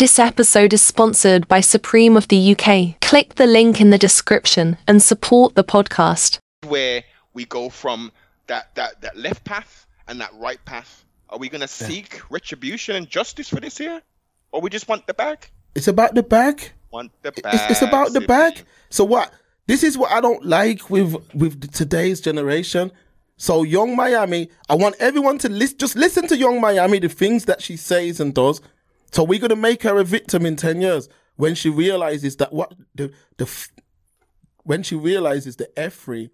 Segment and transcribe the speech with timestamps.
[0.00, 2.98] This episode is sponsored by Supreme of the UK.
[3.02, 6.38] Click the link in the description and support the podcast.
[6.66, 8.10] where we go from
[8.46, 11.04] that, that, that left path and that right path.
[11.28, 14.00] Are we going to seek retribution and justice for this here?
[14.52, 15.50] Or we just want the bag?
[15.74, 16.70] It's about the bag.
[16.90, 17.52] Want the bag.
[17.52, 18.64] It's, it's about the bag.
[18.88, 19.30] So what?
[19.66, 22.90] This is what I don't like with with today's generation.
[23.36, 25.76] So Yung Miami, I want everyone to listen.
[25.76, 28.62] Just listen to Yung Miami, the things that she says and does.
[29.12, 32.72] So we're gonna make her a victim in ten years when she realizes that what
[32.94, 33.70] the the f-
[34.64, 36.30] when she realizes the effery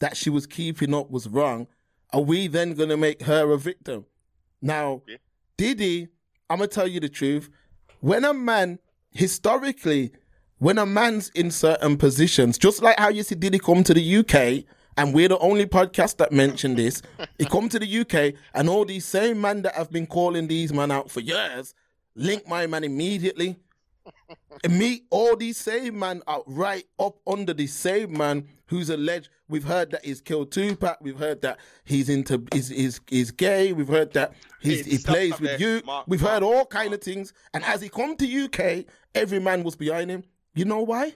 [0.00, 1.66] that she was keeping up was wrong.
[2.12, 4.06] Are we then gonna make her a victim?
[4.60, 5.16] Now, Yeah.
[5.56, 6.08] Diddy,
[6.50, 7.48] I'm gonna tell you the truth.
[8.00, 8.78] When a man
[9.10, 10.12] historically,
[10.58, 14.16] when a man's in certain positions, just like how you see Diddy come to the
[14.18, 14.64] UK,
[14.96, 17.02] and we're the only podcast that mentioned this,
[17.38, 20.72] he come to the UK, and all these same men that have been calling these
[20.72, 21.74] men out for years,
[22.18, 23.56] link my man immediately.
[24.64, 29.28] And me, all these same man are right up under the same man who's alleged.
[29.48, 30.98] We've heard that he's killed Tupac.
[31.00, 33.72] We've heard that he's into is is is gay.
[33.72, 35.60] We've heard that he's, he plays with there.
[35.60, 35.82] you.
[35.86, 37.32] Mark, We've Mark, heard all kind of things.
[37.54, 40.24] And as he come to UK, every man was behind him.
[40.54, 41.14] You know why?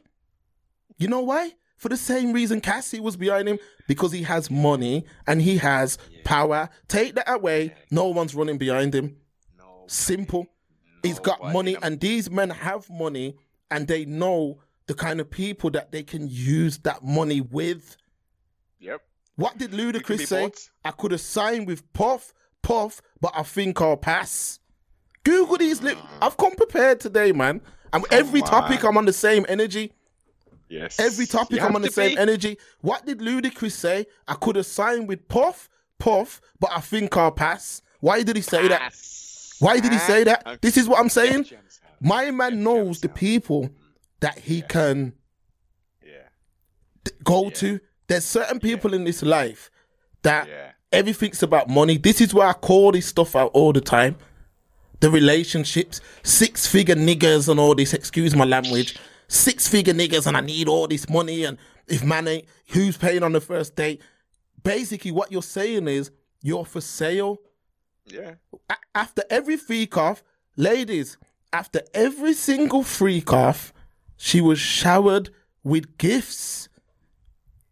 [0.98, 1.52] You know why?
[1.76, 5.98] For the same reason Cassie was behind him because he has money and he has
[6.22, 6.68] power.
[6.86, 9.16] Take that away, no one's running behind him.
[9.58, 9.84] No.
[9.88, 10.46] Simple.
[11.02, 13.36] He's got money, and these men have money,
[13.70, 17.96] and they know the kind of people that they can use that money with.
[18.80, 19.00] Yep.
[19.36, 20.42] What did Ludacris say?
[20.42, 20.70] bought.
[20.84, 24.58] I could have signed with Puff, Puff, but I think I'll pass.
[25.24, 25.82] Google these.
[25.82, 27.60] Li- I've come prepared today, man.
[27.92, 28.84] And every topic.
[28.84, 29.92] I'm on the same energy.
[30.68, 30.98] Yes.
[30.98, 32.18] Every topic, You I'm on the same be.
[32.18, 32.58] energy.
[32.80, 34.06] What did Ludacris say?
[34.26, 37.82] I could have signed with Puff, Puff, but I think I'll pass.
[38.00, 38.92] Why did he say that?
[39.62, 40.42] Why did he say that?
[40.44, 41.46] And This is what I'm saying.
[42.00, 43.70] My man knows the people
[44.20, 45.12] that he can
[46.04, 46.28] Yeah.
[47.22, 47.78] go to.
[48.08, 49.70] There's certain people in this life
[50.22, 50.72] that Yeah.
[50.90, 51.96] everything's about money.
[51.96, 54.16] This is why I call this stuff out all the time.
[54.98, 58.96] The relationships, six figure niggers and all this, excuse my language.
[59.28, 63.22] Six figure niggers and I need all this money and if man ain't who's paying
[63.22, 64.00] on the first date.
[64.64, 66.10] Basically what you're saying is
[66.42, 67.38] you're for sale
[68.06, 68.34] Yeah.
[68.68, 70.22] a- after every freak off,
[70.56, 71.16] ladies,
[71.52, 73.72] after every single freak off,
[74.16, 75.30] she was showered
[75.64, 76.68] with gifts.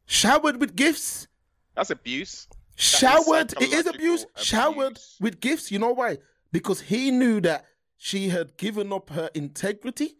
[0.06, 1.28] Showered with gifts.
[1.74, 2.48] That's abuse.
[2.76, 3.52] Showered.
[3.54, 4.26] It is psychological abuse.
[4.36, 5.70] Showered with gifts.
[5.70, 6.18] You know why?
[6.52, 10.16] Because he knew that she had given up her integrity,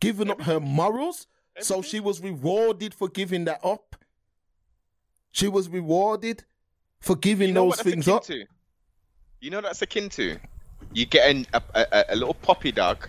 [0.00, 1.26] given up her morals.
[1.60, 3.96] So she was rewarded for giving that up.
[5.30, 6.44] She was rewarded
[7.00, 8.24] for giving You know those things up.
[8.24, 8.44] to?
[9.42, 10.38] You know that's akin to?
[10.94, 13.08] You get an, a, a, a little puppy dog,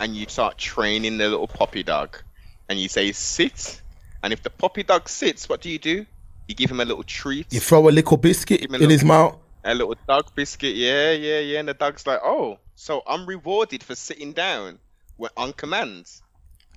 [0.00, 2.16] and you start training the little puppy dog,
[2.70, 3.82] and you say sit,
[4.22, 6.06] and if the puppy dog sits, what do you do?
[6.48, 8.80] You give him a little treat, You throw a little biscuit Give me a in
[8.80, 9.36] little- his mouth.
[9.62, 10.74] a little dog biscuit.
[10.74, 11.58] Yeah, yeah, yeah.
[11.60, 14.78] And the dog's like, oh, so I'm rewarded for sitting down
[15.18, 16.22] when on commands.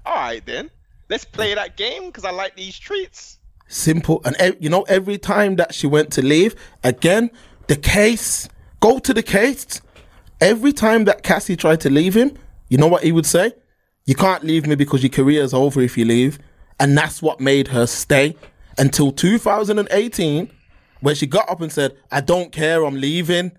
[0.05, 0.69] All right then,
[1.09, 3.39] let's play that game because I like these treats.
[3.69, 4.21] Simple.
[4.25, 7.31] And you know, every time that she went to leave, again,
[7.67, 9.81] the case, go to the case.
[10.41, 12.37] Every time that Cassie tried to leave him,
[12.69, 13.53] you know what he would say?
[14.05, 16.39] You can't leave me because your career's over if you leave.
[16.79, 18.35] And that's what made her stay
[18.77, 20.51] until 2018
[20.99, 23.51] where she got up and said, I don't care, I'm leaving.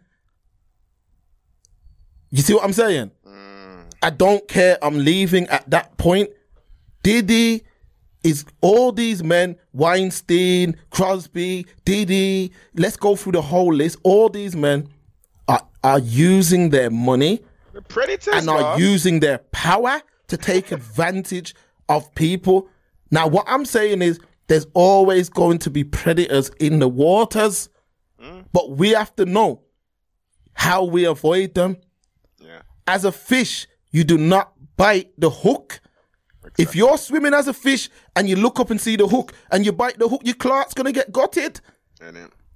[2.30, 3.10] You see what I'm saying?
[3.26, 3.84] Mm.
[4.02, 6.30] I don't care, I'm leaving at that point.
[7.02, 7.64] Diddy
[8.24, 13.98] is all these men, Weinstein, Cosby, Diddy, let's go through the whole list.
[14.02, 14.88] All these men
[15.46, 17.42] are, are using their money
[17.74, 21.54] The predators, and are using their power to take advantage
[21.88, 22.68] of people.
[23.10, 27.68] Now, what I'm saying is there's always going to be predators in the waters,
[28.18, 28.40] hmm?
[28.52, 29.62] but we have to know
[30.54, 31.76] how we avoid them.
[32.40, 32.62] Yeah.
[32.86, 35.80] As a fish, you do not bite the hook.
[36.58, 39.64] If you're swimming as a fish and you look up and see the hook and
[39.66, 41.60] you bite the hook, your clark's gonna get gutted.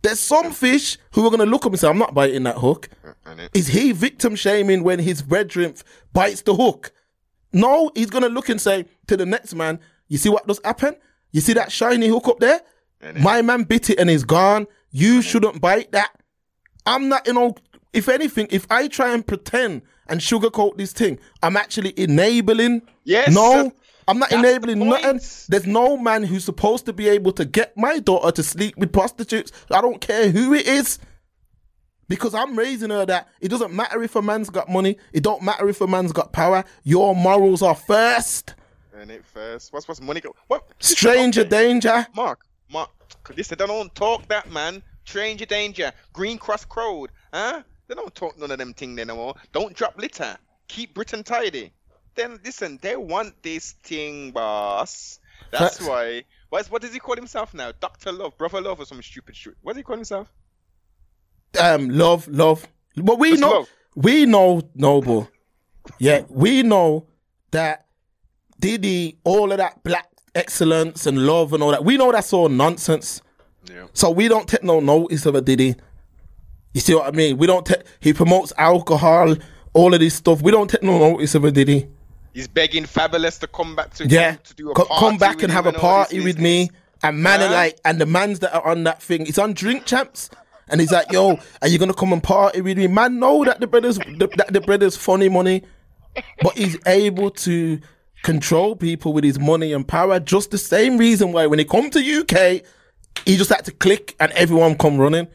[0.02, 2.88] There's some fish who are gonna look up and say, I'm not biting that hook.
[3.54, 5.74] Is he victim shaming when his brethren
[6.12, 6.92] bites the hook?
[7.52, 10.94] No, he's gonna look and say to the next man, You see what does happen?
[11.32, 12.60] You see that shiny hook up there?
[13.20, 14.66] My man bit it and he's gone.
[14.90, 16.12] You shouldn't bite that.
[16.86, 17.54] I'm not, you know,
[17.92, 22.82] if anything, if I try and pretend and sugarcoat this thing, I'm actually enabling.
[23.04, 23.72] Yes, No,
[24.08, 25.20] I'm not that's the enabling nothing.
[25.48, 28.92] There's no man who's supposed to be able to get my daughter to sleep with
[28.92, 29.52] prostitutes.
[29.70, 30.98] I don't care who it is.
[32.08, 35.42] Because I'm raising her that it doesn't matter if a man's got money, it don't
[35.42, 36.64] matter if a man's got power.
[36.82, 38.54] Your morals are first.
[38.94, 39.74] And it first.
[39.74, 40.34] What's what's money go?
[40.46, 40.64] What?
[40.78, 41.50] Stranger Okay.
[41.50, 42.06] danger.
[42.14, 42.40] Mark,
[42.72, 42.90] Mark,
[43.36, 44.82] this they don't talk that man.
[45.04, 47.62] Stranger danger, Green Cross Code, huh?
[47.88, 49.34] They don't talk none of them thing no more.
[49.52, 50.36] Don't drop litter.
[50.68, 51.72] Keep Britain tidy.
[52.18, 55.20] Then listen, they want this thing, boss.
[55.52, 56.24] That's why.
[56.48, 57.70] What's what does he call himself now?
[57.78, 59.54] Doctor Love, Brother Love, or some stupid shit.
[59.62, 60.26] What does he call himself?
[61.60, 62.66] Um, love, love.
[62.96, 63.70] But we Just know, love.
[63.94, 65.30] we know, Noble.
[66.00, 67.06] Yeah, we know
[67.52, 67.86] that
[68.58, 71.84] Diddy, all of that black excellence and love and all that.
[71.84, 73.22] We know that's all nonsense.
[73.70, 73.86] Yeah.
[73.92, 75.76] So we don't take no notice of a Diddy.
[76.74, 77.38] You see what I mean?
[77.38, 77.84] We don't take.
[78.00, 79.36] He promotes alcohol,
[79.72, 80.42] all of this stuff.
[80.42, 81.88] We don't take no notice of a Diddy.
[82.38, 85.42] He's begging Fabolous to come back to Yeah, to do a Co- party come back
[85.42, 86.70] and have a party with me.
[87.02, 89.86] And man, are like, and the mans that are on that thing, it's on Drink
[89.86, 90.30] Champs.
[90.68, 93.58] And he's like, "Yo, are you gonna come and party with me?" Man, know that
[93.58, 95.64] the brothers, the, that the brothers funny money,
[96.40, 97.80] but he's able to
[98.22, 100.20] control people with his money and power.
[100.20, 102.62] Just the same reason why when he come to UK,
[103.24, 105.26] he just had to click and everyone come running.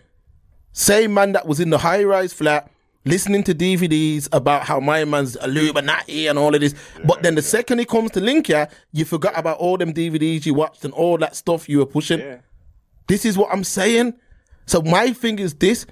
[0.71, 2.71] Same man that was in the high rise flat
[3.05, 6.73] listening to DVDs about how my man's Illuminati and all of this.
[7.05, 10.53] but then the second he comes to Linkia, you forgot about all them DVDs you
[10.53, 12.19] watched and all that stuff you were pushing.
[12.19, 12.37] Yeah.
[13.07, 14.13] This is what I'm saying.
[14.65, 15.85] So my thing is this: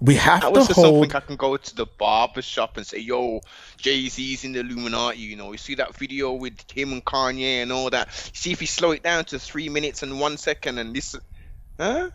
[0.00, 1.04] we have That to was hold.
[1.04, 3.40] something I can go to the barber shop and say, "Yo,
[3.76, 7.62] Jay Z's in the Illuminati." You know, you see that video with him and Kanye
[7.62, 8.12] and all that.
[8.34, 11.20] See if you slow it down to three minutes and one second and listen.
[11.78, 12.10] huh?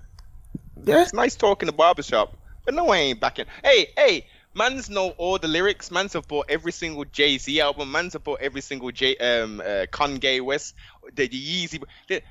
[0.84, 1.01] Yeah.
[1.04, 2.36] It's nice talking the barber shop,
[2.66, 3.45] but no, I ain't backing.
[3.63, 5.91] Hey, hey, man's know all the lyrics.
[5.91, 7.91] Man's have bought every single Jay Z album.
[7.91, 10.75] Man's have bought every single J um uh, Kanye West,
[11.13, 11.83] the, Yeezy.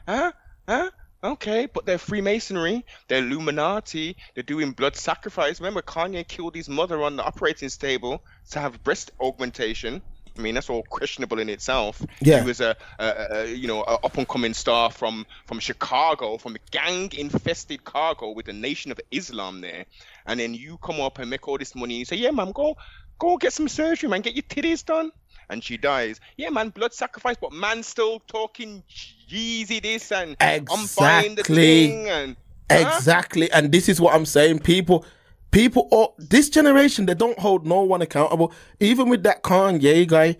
[0.06, 0.32] huh?
[0.69, 0.90] Huh?
[1.24, 5.60] Okay, but they're Freemasonry, they're Illuminati, they're doing blood sacrifice.
[5.60, 10.02] Remember, Kanye killed his mother on the operating table to have breast augmentation.
[10.37, 12.00] I mean, that's all questionable in itself.
[12.20, 12.40] Yeah.
[12.40, 16.56] He was a, a, a you know, up and coming star from from Chicago, from
[16.56, 19.84] a gang infested Chicago with the Nation of Islam there,
[20.26, 21.96] and then you come up and make all this money.
[21.99, 22.76] You say, yeah, man, go
[23.19, 25.12] go get some surgery, man, get your titties done.
[25.50, 26.19] And she dies.
[26.37, 28.82] Yeah, man, blood sacrifice, but man still talking
[29.28, 30.64] Yeezy this and I'm
[30.96, 31.56] buying the Exactly.
[31.88, 32.37] thing and
[32.70, 32.93] Huh?
[32.96, 34.61] Exactly, and this is what I'm saying.
[34.61, 35.05] People,
[35.52, 38.52] people, oh, this generation they don't hold no one accountable.
[38.81, 40.37] Even with that Kanye guy,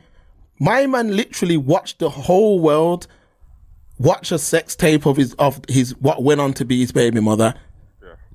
[0.59, 3.06] my man literally watched the whole world
[3.99, 7.20] watch a sex tape of his of his what went on to be his baby
[7.20, 7.55] mother.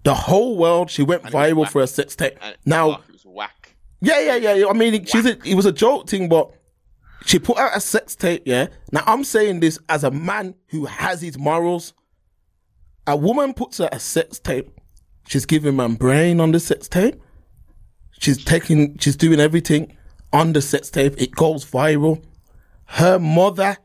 [0.04, 2.38] The whole world, she went viral for a sex tape.
[2.42, 3.76] and Now, oh, it was whack.
[4.00, 4.54] yeah, yeah, yeah.
[4.54, 4.68] yeah.
[4.68, 6.52] I mean, it, she's a, it was a joke thing, but
[7.26, 8.44] she put out a sex tape.
[8.46, 8.68] Yeah.
[8.94, 11.94] Now I'm saying this as a man who has his morals.
[13.06, 14.77] A woman puts out a sex tape.
[15.28, 17.16] She's giving man brain on the sex tape.
[18.20, 18.98] She's taking.
[18.98, 19.96] She's doing everything
[20.34, 21.16] on the sex tape.
[21.22, 22.24] It goes viral.
[22.86, 23.78] Her mother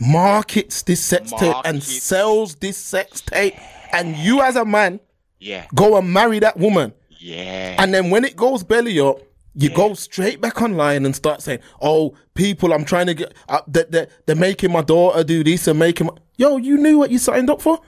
[0.00, 3.54] markets this sex tape and sells this sex tape,
[3.92, 5.00] and you as a man
[5.38, 6.92] Yeah, go and marry that woman.
[7.18, 7.76] yeah.
[7.78, 9.18] And then when it goes belly up,
[9.54, 13.34] you go straight back online and start saying, "Oh, people, I'm trying to get.
[13.48, 16.06] Uh, they, they, they're making my daughter do this and making.
[16.06, 16.14] My...
[16.36, 17.80] Yo, you knew what you signed up for.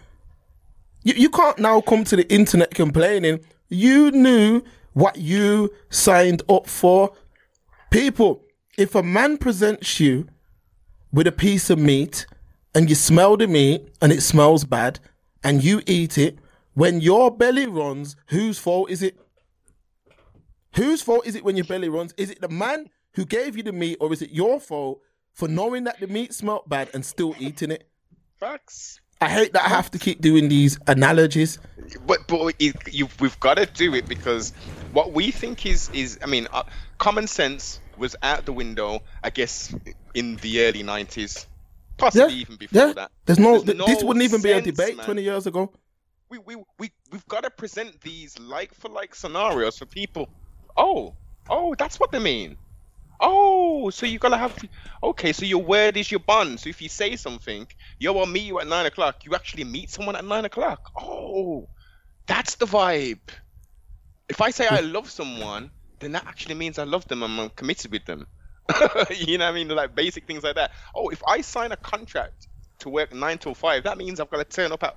[1.04, 3.40] You you can't now come to the internet complaining.
[3.68, 4.62] You knew
[4.94, 7.12] what you signed up for.
[7.90, 8.42] People,
[8.78, 10.26] if a man presents you
[11.12, 12.26] with a piece of meat
[12.74, 14.98] and you smell the meat and it smells bad
[15.44, 16.38] and you eat it,
[16.72, 19.16] when your belly runs, whose fault is it?
[20.74, 22.14] Whose fault is it when your belly runs?
[22.16, 25.00] Is it the man who gave you the meat or is it your fault
[25.32, 27.86] for knowing that the meat smelled bad and still eating it?
[28.40, 29.00] Facts.
[29.24, 31.58] I hate that I have to keep doing these analogies.
[32.06, 34.52] but but it, you, we've got to do it because
[34.92, 36.62] what we think is is I mean uh,
[36.98, 39.74] common sense was out the window I guess
[40.14, 41.46] in the early 90s
[41.96, 42.92] possibly Yeah, even before yeah.
[42.94, 45.04] that There's no, There's th- this wouldn't even be a debate man.
[45.06, 45.70] 20 years ago.
[46.30, 50.28] we we we we've got to present these like for like scenarios for people
[50.76, 51.14] oh
[51.48, 52.56] oh that's what they mean
[53.20, 54.56] oh so you gotta have
[55.02, 56.60] okay so your word is your bond.
[56.60, 57.66] So if you say something
[57.98, 59.24] yo i'll meet you at nine o'clock.
[59.24, 60.90] You actually meet someone at nine o'clock.
[60.96, 61.68] Oh
[62.26, 63.28] that's the vibe.
[64.28, 64.92] If i say i hmm.
[64.92, 68.26] love someone then that actually means i love them and i'm committed with them.
[69.10, 69.68] You know what i mean?
[69.68, 70.72] Like basic things like that.
[70.94, 72.48] Oh if i sign a contract
[72.80, 74.96] to work nine till five that means i've got to turn up at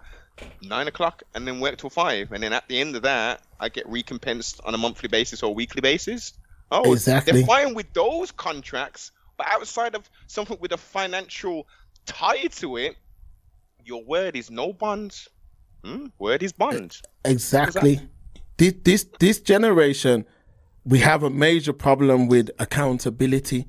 [0.62, 3.69] nine o'clock and then work till five, and then at the end of that, I
[3.69, 6.33] get recompensed on a monthly basis or weekly basis.
[6.71, 7.33] Oh, Exactly.
[7.33, 11.67] They're fine with those contracts, but outside of something with a financial
[12.05, 12.95] tie to it,
[13.86, 15.29] your word is no bonds.
[15.83, 16.07] Hmm?
[16.19, 16.97] Word is bond.
[17.24, 18.01] Exactly.
[18.57, 20.25] this this this generation,
[20.83, 23.65] we have a major problem with accountability.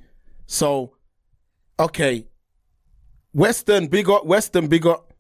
[0.46, 0.96] So,
[1.78, 2.26] okay,
[3.32, 5.12] Western big up, Western big up.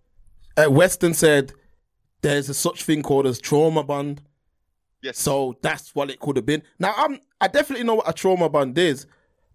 [0.56, 1.52] Uh, Western said
[2.22, 4.22] there's a such thing called as trauma bond.
[5.02, 5.18] Yes.
[5.18, 6.62] So that's what it could have been.
[6.80, 9.06] Now I'm I definitely know what a trauma bond is,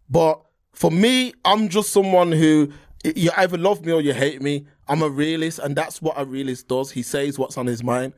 [0.09, 0.41] but
[0.73, 2.71] for me, I'm just someone who
[3.03, 4.65] you either love me or you hate me.
[4.87, 6.91] I'm a realist, and that's what a realist does.
[6.91, 8.13] He says what's on his mind.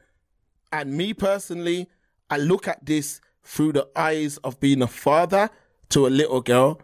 [0.72, 1.88] And me personally,
[2.30, 5.50] I look at this through the eyes of being a father
[5.90, 6.82] to a little girl,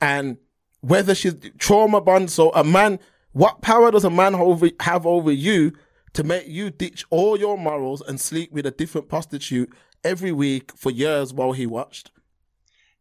[0.00, 0.38] and
[0.80, 2.30] whether she's trauma bond.
[2.30, 2.98] So a man,
[3.32, 5.72] what power does a man over, have over you
[6.14, 9.72] to make you ditch all your morals and sleep with a different prostitute
[10.04, 12.10] every week for years while he watched?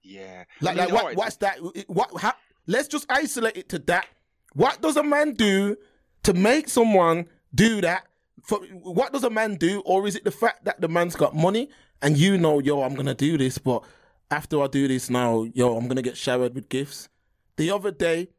[0.07, 0.45] Yeah.
[0.61, 1.15] Like, And you like what, what?
[1.17, 1.57] what's that?
[1.87, 2.09] What?
[2.21, 2.33] How,
[2.65, 4.07] let's just isolate it to that.
[4.53, 5.75] What does a man do
[6.23, 8.07] to make someone do that?
[8.43, 11.35] For what does a man do, or is it the fact that the man's got
[11.35, 11.69] money
[12.01, 13.83] and you know, yo, I'm gonna do this, but
[14.31, 17.09] after I do this now, yo, I'm gonna get showered with gifts.
[17.57, 18.29] The other day,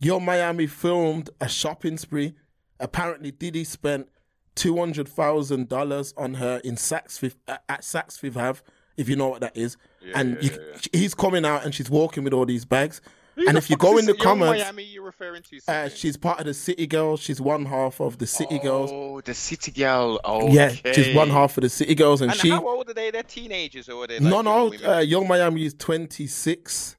[0.00, 2.34] Yo Miami filmed a shopping spree.
[2.80, 4.08] Apparently, Diddy spent
[4.54, 8.60] two hundred thousand dollars on her in Saks Fifth at at Saks Fifth Ave,
[8.96, 9.76] if you know what that is.
[10.14, 10.50] and you,
[10.92, 13.00] he's coming out and she's walking with all these bags.
[13.34, 15.60] Who and the if you go in the comments, Miami you referring to?
[15.66, 17.18] uh, she's part of the City Girls.
[17.20, 18.90] She's one half of the City Girls.
[18.92, 20.20] Oh, the city girl.
[20.22, 22.50] Oh, Yeah, she's one half of the City Girls, and, And she.
[22.50, 23.10] how old are they?
[23.10, 24.18] They're teenagers or are they?
[24.18, 24.92] Like no, young no.
[24.96, 26.96] Uh, Yung Miami is twenty six.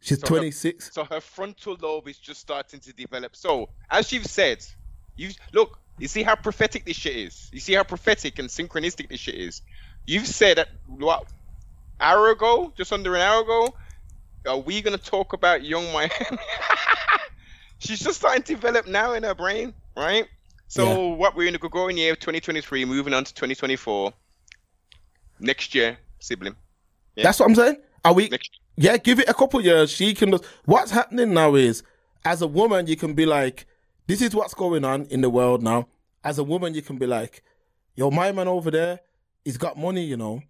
[0.00, 0.90] She's So her- twenty six.
[0.92, 3.36] So her frontal lobe is just starting to develop.
[3.36, 4.58] So, as you've said,
[5.16, 7.48] you look, you see how prophetic this shit is.
[7.52, 9.62] You see how prophetic and synchronistic this shit is.
[10.06, 11.26] You've said that what
[12.00, 13.74] hour ago, just under an hour ago,
[14.46, 16.10] are we gonna talk about Yung Miami?
[17.78, 20.26] She's just starting to develop now in her brain, right?
[20.68, 24.12] So what we're in the growing year of 2023, moving on to 2024.
[25.40, 26.56] Next year, sibling.
[27.16, 27.76] That's what I'm saying.
[28.04, 28.28] Are we?
[28.28, 29.90] Next Yeah, give it a couple years.
[29.90, 30.34] She can.
[30.64, 31.82] What's happening now is,
[32.24, 33.66] as a woman, you can be like,
[34.06, 35.88] "This is what's going on in the world now."
[36.22, 37.42] As a woman, you can be like,
[37.94, 39.00] "Yo, my man over there,
[39.44, 40.04] he's got money.
[40.04, 40.42] You know,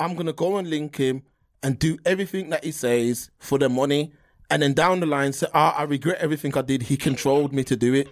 [0.00, 1.22] I'm gonna go and link him
[1.62, 4.12] and do everything that he says for the money,
[4.50, 6.82] and then down the line say, "Ah, I regret everything I did.
[6.82, 8.08] He controlled me to do it."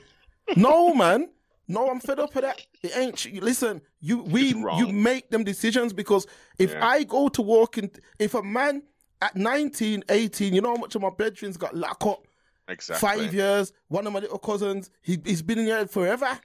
[0.56, 1.30] no, man.
[1.66, 2.60] No, I'm fed up with that.
[2.82, 3.42] It ain't.
[3.42, 6.26] Listen, you we you make them decisions because
[6.58, 6.86] if Yeah.
[6.86, 8.82] I go to walk in, if a man
[9.22, 12.26] at 19, 18, you know how much of my bedroom's got locked up?
[12.68, 13.08] exactly.
[13.08, 13.72] Five years.
[13.88, 16.38] One of my little cousins, he, he's been in here forever.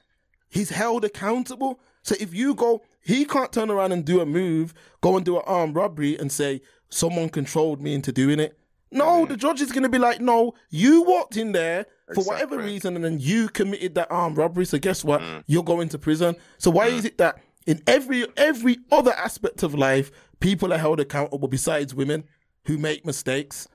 [0.49, 1.81] He's held accountable.
[2.03, 5.37] So if you go, he can't turn around and do a move, go and do
[5.37, 8.57] an armed robbery and say, someone controlled me into doing it.
[8.91, 12.57] No, the judge is going to be like, no, you walked in there for whatever
[12.57, 14.65] reason and then you committed that armed robbery.
[14.65, 15.21] So guess what?
[15.21, 15.43] Mm.
[15.47, 16.35] You're going to prison.
[16.57, 16.93] So why mm.
[16.93, 21.93] is it that in every every other aspect of life, people are held accountable besides
[21.93, 22.23] women
[22.65, 23.67] who make mistakes?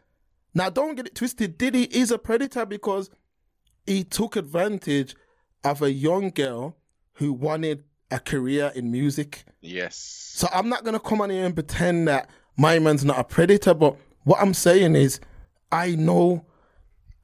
[0.55, 1.59] Now, don't get it twisted.
[1.59, 3.11] Diddy is a predator because
[3.87, 5.15] he took advantage
[5.65, 6.77] of a young girl
[7.15, 7.85] who wanted
[8.15, 9.45] a career in music.
[9.61, 9.97] Yes.
[9.97, 13.75] So I'm not gonna come on here and pretend that my man's not a predator,
[13.75, 15.21] but what I'm saying is
[15.73, 16.47] I know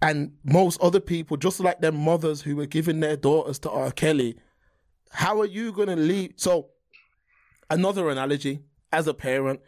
[0.03, 3.93] and most other people, just like their mothers who were giving their daughters to R.
[3.93, 4.37] Kelly,
[5.11, 6.33] how are you gonna leave?
[6.37, 6.71] So
[7.69, 8.61] another analogy,
[8.93, 9.61] as a parent,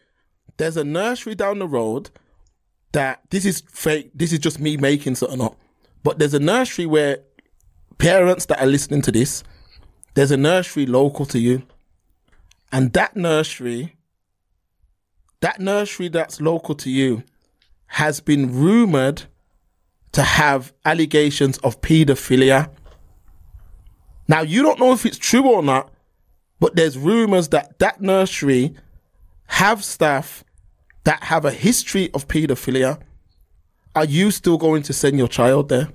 [0.57, 2.11] there's a nursery down the road
[2.93, 5.57] that this is fake, this is just me making something up.
[6.03, 7.19] But there's a nursery where
[7.99, 9.45] parents that are listening to this,
[10.15, 11.63] there's a nursery local to you.
[12.71, 13.97] And that nursery,
[15.41, 17.23] that nursery that's local to you,
[17.87, 19.25] has been rumored
[20.13, 22.71] to have allegations of pedophilia.
[24.29, 25.93] Now, you don't know if it's true or not,
[26.61, 28.75] but there's rumors that that nursery
[29.47, 30.45] have staff
[31.05, 33.01] that have a history of pedophilia.
[33.95, 35.89] Are you still going to send your child there?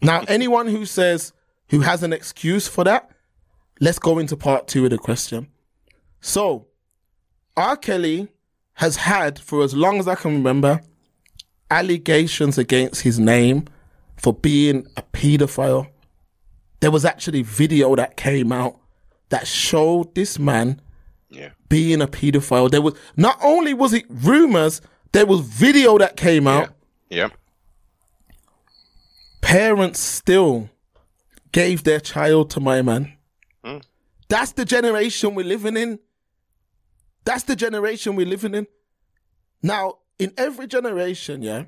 [0.00, 1.32] Now, anyone who says,
[1.70, 3.10] who has an excuse for that,
[3.80, 5.48] let's go into part two of the question.
[6.20, 6.66] So,
[7.56, 7.76] R.
[7.76, 8.28] Kelly
[8.74, 10.80] has had, for as long as I can remember,
[11.70, 13.64] allegations against his name
[14.16, 15.88] for being a pedophile.
[16.80, 18.78] There was actually video that came out
[19.30, 20.80] that showed this man
[21.28, 21.50] Yeah.
[21.68, 22.70] being a pedophile.
[22.70, 24.80] There was not only was it rumors,
[25.12, 26.70] there was video that came out.
[27.10, 27.28] Yeah.
[29.48, 30.68] Parents still
[31.52, 33.14] gave their child to my man.
[33.64, 33.78] Hmm.
[34.28, 36.00] That's the generation we're living in.
[37.24, 38.66] That's the generation we're living in.
[39.62, 41.64] Now, in every generation, yeah,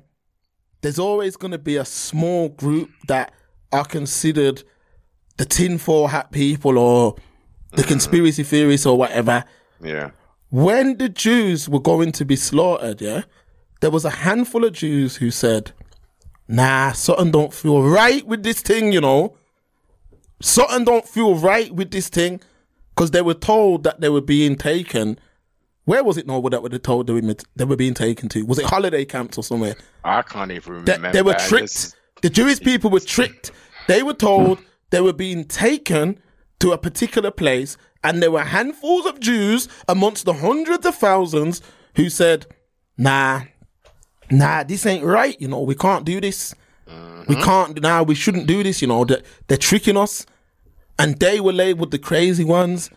[0.81, 3.33] there's always going to be a small group that
[3.71, 4.61] are considered
[5.37, 7.15] the tinfoil hat people or
[7.71, 9.43] the conspiracy theorists or whatever.
[9.83, 10.11] Yeah.
[10.51, 13.23] When the Jews were going to be slaughtered, yeah,
[13.79, 15.71] there was a handful of Jews who said,
[16.51, 19.35] "Nah, something don't feel right with this thing, you know.
[20.41, 22.41] Something don't feel right with this thing,"
[22.93, 25.17] because they were told that they were being taken.
[25.85, 26.27] Where was it?
[26.27, 28.43] No, that were told they were, they were being taken to?
[28.43, 29.75] Was it holiday camps or somewhere?
[30.03, 31.11] I can't even remember.
[31.11, 31.71] they were I tricked.
[31.73, 33.51] just- The Jewish people were tricked.
[33.87, 34.59] They were told
[34.91, 36.19] they were being taken
[36.59, 41.61] to a particular place, and there were handfuls of Jews amongst the hundreds of thousands
[41.95, 42.45] who said,
[42.97, 43.41] "Nah,
[44.31, 45.39] nah, this ain't right.
[45.39, 46.55] You know, we can't do this.
[46.87, 47.41] We mm-hmm.
[47.43, 47.81] can't.
[47.81, 48.81] Nah, we shouldn't do this.
[48.81, 50.25] You know, they're, they're tricking us."
[50.99, 52.89] And they were labeled the crazy ones.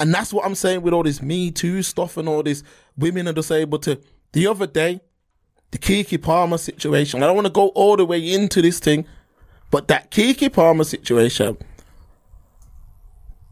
[0.00, 2.64] And that's what I'm saying with all this Me Too stuff and all this
[2.96, 4.00] women are just able to.
[4.32, 5.00] The other day,
[5.70, 7.22] the Keke Palmer situation.
[7.22, 9.06] I don't want to go all the way into this thing,
[9.70, 11.56] but that Keke Palmer situation,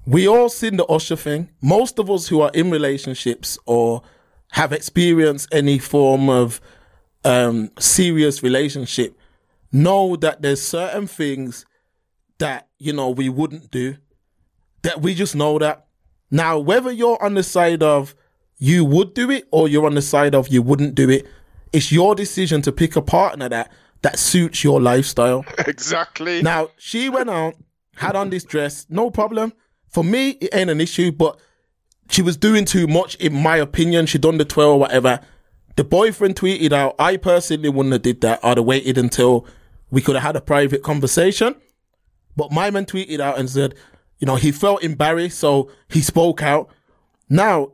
[0.06, 1.50] we all seen the Usher thing.
[1.60, 4.02] Most of us who are in relationships or
[4.52, 6.60] have experienced any form of
[7.24, 9.16] um, serious relationship
[9.72, 11.64] know that there's certain things
[12.38, 13.96] that you know we wouldn't do.
[14.82, 15.86] That we just know that.
[16.30, 18.14] Now, whether you're on the side of
[18.58, 21.26] you would do it or you're on the side of you wouldn't do it,
[21.72, 23.70] it's your decision to pick a partner that
[24.02, 25.44] that suits your lifestyle.
[25.66, 26.42] exactly.
[26.42, 27.54] Now, she went out,
[27.96, 29.52] had on this dress, no problem.
[29.88, 31.38] For me, it ain't an issue, but
[32.08, 34.06] she was doing too much, in my opinion.
[34.06, 35.20] She done the 12 or whatever.
[35.80, 38.40] The boyfriend tweeted out, I personally wouldn't have did that.
[38.44, 39.46] I'd have waited until
[39.90, 41.54] we could have had a private conversation.
[42.36, 43.74] But my man tweeted out and said,
[44.18, 46.68] you know, he felt embarrassed, so he spoke out.
[47.30, 47.72] Now,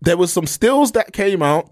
[0.00, 1.70] there was some stills that came out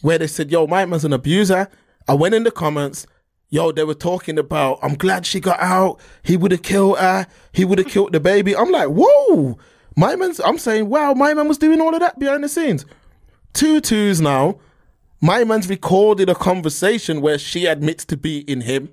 [0.00, 1.68] where they said, yo, my man's an abuser.
[2.08, 3.06] I went in the comments.
[3.48, 6.00] Yo, they were talking about, I'm glad she got out.
[6.24, 7.28] He would have killed her.
[7.52, 8.56] He would have killed the baby.
[8.56, 9.56] I'm like, whoa.
[9.94, 12.84] My man's, I'm saying, wow, my man was doing all of that behind the scenes.
[13.52, 14.58] Two twos now.
[15.24, 18.90] My man's recorded a conversation where she admits to beating him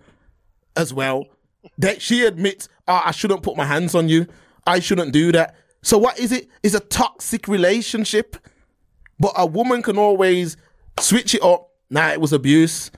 [0.75, 1.25] as well.
[1.79, 4.27] That she admits, oh, I shouldn't put my hands on you.
[4.67, 5.55] I shouldn't do that.
[5.81, 6.47] So what is it?
[6.61, 8.37] It's a toxic relationship.
[9.19, 10.55] But a woman can always
[10.99, 11.71] switch it up.
[11.89, 12.91] Nah, it was abuse.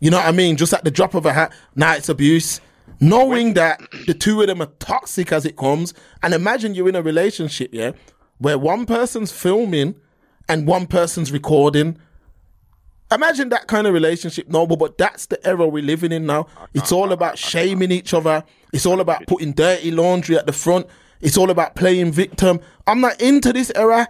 [0.00, 0.56] You know what I mean?
[0.56, 1.52] Just at the drop of a hat.
[1.76, 2.60] Nah, it's abuse.
[2.98, 5.94] Knowing that the two of them are toxic as it comes.
[6.20, 7.92] And imagine you're in a relationship, yeah,
[8.38, 9.94] where one person's filming
[10.48, 11.96] and one person's recording.
[13.14, 16.46] Imagine that kind of relationship, noble, but that's the era we're living in now.
[16.74, 18.44] It's all about shaming each other.
[18.72, 20.86] It's all about putting dirty laundry at the front.
[21.20, 22.60] It's all about playing victim.
[22.86, 24.08] I'm not into this era.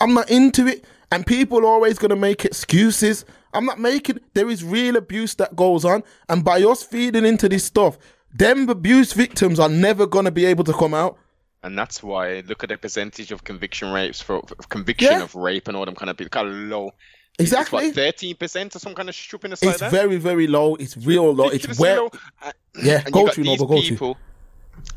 [0.00, 0.84] I'm not into it.
[1.10, 3.24] And people are always going to make excuses.
[3.52, 6.02] I'm not making, there is real abuse that goes on.
[6.28, 7.98] And by us feeding into this stuff,
[8.32, 11.18] them abuse victims are never going to be able to come out.
[11.62, 15.22] And that's why look at the percentage of conviction rapes for, for conviction Yeah.
[15.22, 16.30] of rape and all them kind of people.
[16.30, 16.90] Kind of low.
[17.38, 17.90] Exactly.
[17.90, 19.90] Thirteen percent or some kind of stupidness like It's that.
[19.90, 20.76] very, very low.
[20.76, 21.48] It's real low.
[21.48, 22.10] It's where, low.
[22.40, 23.88] Uh, yeah, go to, Noble, go to.
[23.88, 24.16] people.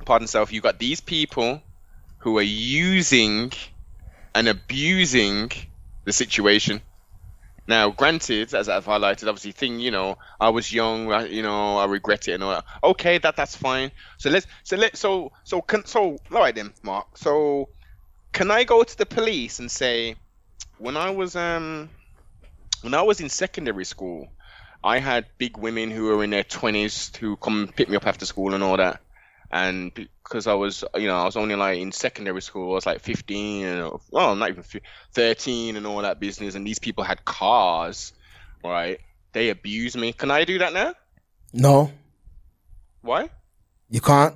[0.06, 0.52] Pardon self.
[0.54, 1.62] You got these people
[2.20, 3.52] who are using
[4.36, 5.52] and abusing
[6.06, 6.82] the situation.
[7.70, 11.78] Now, granted, as I've highlighted, obviously, thing you know, I was young, I- you know,
[11.78, 12.66] I regret it and all that.
[12.84, 13.92] Okay, that that's fine.
[14.18, 17.18] So let's so let so so can so all right then, Mark.
[17.18, 17.68] So
[18.32, 20.16] can I go to the police and say,
[20.78, 21.90] when I was um
[22.82, 24.28] when I was in secondary school,
[24.84, 28.26] I had big women who were in their twenties who come pick me up after
[28.26, 29.02] school and all that.
[29.50, 32.86] And because I was, you know, I was only like in secondary school, I was
[32.86, 34.82] like 15, and, well, not even 15,
[35.14, 36.56] 13 and all that business.
[36.56, 38.12] And these people had cars,
[38.64, 39.00] right?
[39.32, 40.12] They abused me.
[40.12, 40.94] Can I do that now?
[41.54, 41.92] no,
[43.02, 43.30] Why?
[43.90, 44.36] You can't.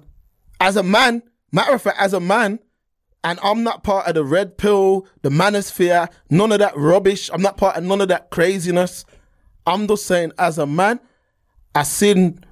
[0.62, 2.60] As a man, matter of fact, as a man,
[3.24, 7.30] and I'm not part of the red pill, the manosphere, none of that rubbish.
[7.32, 9.06] I'm not part of none of that craziness.
[9.66, 11.00] I'm just saying, as a man,
[11.76, 12.44] I seen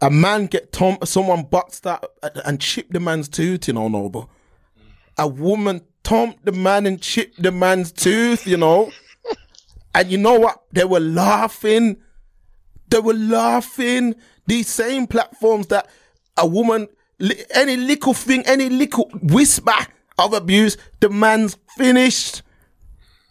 [0.00, 3.88] a man get tom- someone boxed out uh, and chip the man's tooth, you know,
[3.88, 4.30] noble.
[5.18, 8.92] A woman thumped the man and chipped the man's tooth, you know.
[9.94, 10.62] and you know what?
[10.72, 11.96] They were laughing.
[12.88, 14.14] They were laughing.
[14.46, 15.88] These same platforms that
[16.36, 16.88] a woman,
[17.52, 19.86] any little thing, any little whisper
[20.18, 22.42] of abuse, the man's finished.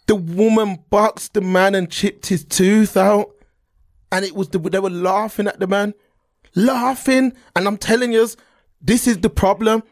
[0.06, 3.30] The woman boxed the man and chipped his tooth out.
[4.12, 5.94] And it was the, they were laughing at the man,
[6.54, 7.32] laughing.
[7.56, 8.28] And I'm telling you,
[8.80, 9.82] this is the problem.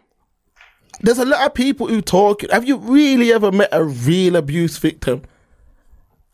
[1.01, 2.43] There's a lot of people who talk.
[2.51, 5.23] Have you really ever met a real abuse victim?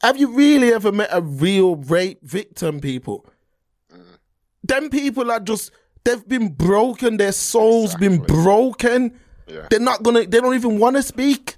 [0.02, 3.26] Have you really ever met a real rape victim, people?
[3.92, 4.18] Mm.
[4.62, 5.70] Them people are just,
[6.04, 9.18] they've been broken, their souls been broken.
[9.48, 9.66] Yeah.
[9.70, 10.26] They're not gonna.
[10.26, 11.56] They don't even want to speak.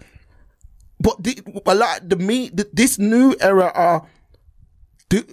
[1.00, 4.06] But the, a lot the me the, this new era are
[5.08, 5.24] do,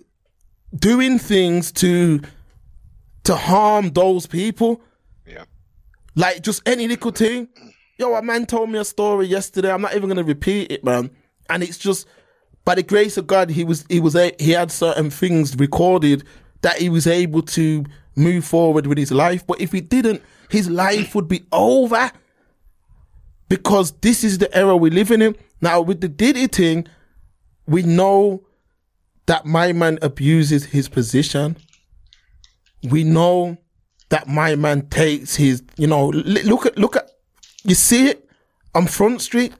[0.75, 2.21] doing things to
[3.25, 4.81] to harm those people.
[5.25, 5.43] Yeah.
[6.15, 7.49] Like just any little thing.
[7.99, 9.71] Yo, a man told me a story yesterday.
[9.71, 11.11] I'm not even gonna repeat it, man.
[11.49, 12.07] And it's just
[12.63, 16.23] by the grace of God, he was he was a, he had certain things recorded
[16.61, 19.45] that he was able to move forward with his life.
[19.45, 22.11] But if he didn't, his life would be over.
[23.49, 25.35] Because this is the era we live in.
[25.61, 26.87] Now with the Diddy thing,
[27.65, 28.43] we know
[29.25, 31.57] that my man abuses his position.
[32.89, 33.57] We know
[34.09, 37.11] that my man takes his, you know, look at look at
[37.63, 38.29] you see it
[38.73, 39.53] on Front Street.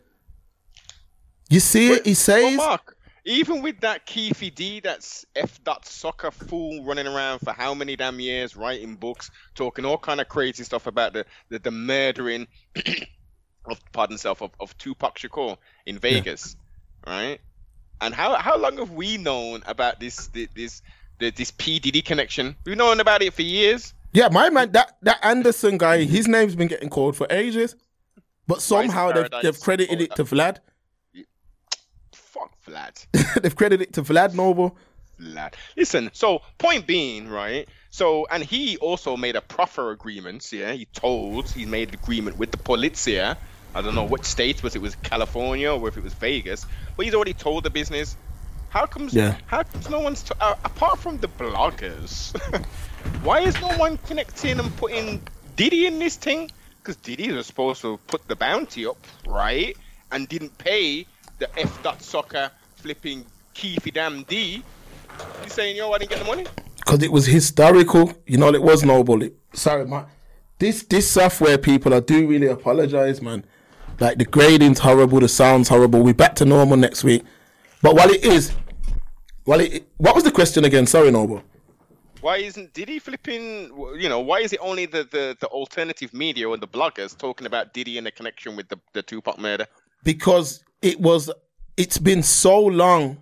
[1.50, 5.86] You see it, he Well, says Mark, even with that Keffe D, that's F dot
[5.86, 10.30] soccer fool running around for how many damn years, writing books, talking all kind of
[10.30, 12.48] crazy stuff about the the, the murdering
[13.72, 16.56] of pardon self of, of Tupac Shakur in Vegas,
[17.06, 17.40] right?
[18.02, 20.82] And how how long have we known about this this
[21.20, 22.56] this, this P Diddy connection?
[22.66, 23.94] We've known about it for years.
[24.14, 27.76] Yeah, my man, that that Anderson guy, his name's been getting called for ages,
[28.48, 30.58] but somehow they've, they've credited it to Vlad.
[32.14, 33.06] Fuck Vlad.
[33.42, 34.78] they've credited it to Vlad Noble.
[35.20, 35.54] Vlad.
[35.76, 37.68] Listen, so point being, right?
[37.90, 40.52] So, and he also made a proffer agreement.
[40.52, 43.38] Yeah, he told he made an agreement with the polizia.
[43.76, 47.06] I don't know which state was it was California or if it was Vegas, but
[47.06, 48.18] he's already told the business.
[48.70, 49.14] How comes?
[49.14, 49.38] Yeah.
[49.48, 52.36] How comes no one's t- uh, apart from the bloggers?
[53.24, 55.22] why is no one connecting and putting
[55.56, 56.52] Diddy in this thing?
[56.80, 59.76] Because Diddy was supposed to put the bounty up, right?
[60.12, 61.06] And didn't pay
[61.40, 63.26] the F dot soccer flipping
[63.56, 64.64] Keffe damn D.
[65.44, 66.46] You saying yo, I didn't get the money?
[66.88, 68.14] because it was historical.
[68.26, 69.22] You know, it was noble.
[69.22, 70.06] It, sorry, man.
[70.58, 73.46] This this software people, I do really apologize, man.
[74.00, 76.04] Like the grading's horrible, the sound's horrible.
[76.04, 77.24] We're back to normal next week.
[77.82, 78.54] But while it is,
[79.46, 80.86] while it, what was the question again?
[80.86, 81.44] Sorry, Noble.
[82.22, 83.72] Why isn't Diddy flipping?
[83.98, 87.48] You know, why is it only the the, the alternative media and the bloggers talking
[87.48, 89.68] about Diddy and the connection with the the Tupac murder?
[90.04, 91.30] because it was
[91.76, 93.18] it's been so long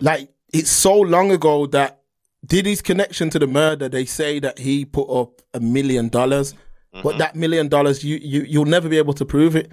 [0.00, 2.00] like it's so long ago that
[2.46, 6.54] Diddy's connection to the murder they say that he put up a million dollars
[6.92, 7.18] but mm-hmm.
[7.18, 9.70] that million dollars you, you you'll never be able to prove it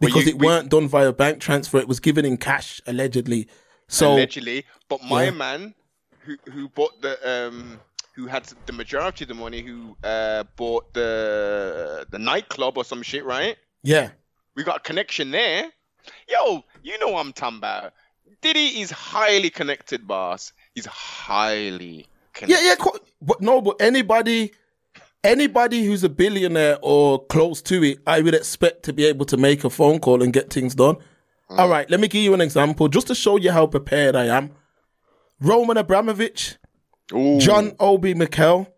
[0.00, 3.48] because you- it we- weren't done via bank transfer it was given in cash allegedly
[3.88, 4.64] so allegedly.
[4.88, 5.30] But my Yeah.
[5.30, 5.74] man,
[6.20, 7.14] who who bought the
[7.48, 7.80] um,
[8.14, 13.02] who had the majority of the money, who uh bought the the nightclub or some
[13.02, 13.56] shit, right?
[13.82, 14.10] yeah
[14.56, 15.70] We got a connection there.
[16.28, 17.92] Yo, you know I'm talking about.
[18.42, 20.52] Diddy is highly connected, boss.
[20.74, 22.62] He's highly connected.
[22.62, 24.52] yeah yeah co- but no but anybody
[25.24, 29.36] anybody who's a billionaire or close to it i would expect to be able to
[29.36, 31.58] make a phone call and get things done mm.
[31.58, 34.26] All right let me give you an example just to show you how prepared i
[34.26, 34.50] am
[35.40, 36.56] roman abramovich
[37.12, 37.38] Ooh.
[37.40, 38.72] john obi mikel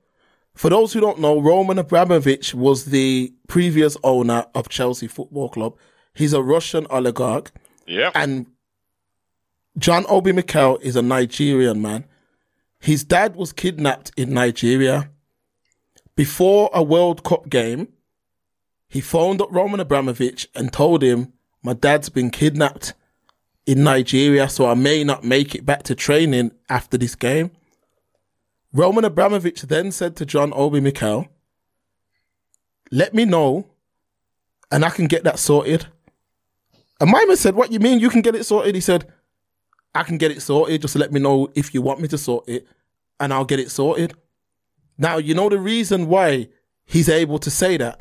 [0.55, 5.77] for those who don't know roman abramovich was the previous owner of chelsea football club
[6.15, 7.51] he's a russian oligarch
[7.87, 8.11] Yeah.
[8.15, 8.47] and
[9.79, 12.05] John Obi Mikel is a Nigerian man.
[12.81, 15.11] His dad was kidnapped in Nigeria.
[16.21, 17.89] Before a World Cup game,
[18.91, 22.93] he phoned up Roman Abramovich and told him, My dad's been kidnapped
[23.65, 27.53] in Nigeria, so I may not make it back to training after this game.
[28.71, 31.27] Roman Abramovich then said to John Obi Mikel,
[32.91, 33.71] Let me know
[34.71, 35.87] and I can get that sorted.
[37.01, 38.75] And my said, What you mean you can get it sorted?
[38.75, 39.11] He said,
[39.95, 40.83] I can get it sorted.
[40.83, 42.69] Just let me know if you want me to sort it,
[43.19, 44.13] and I'll get it sorted.
[45.01, 46.49] Now, you know the reason why
[46.85, 48.01] he's able to say that?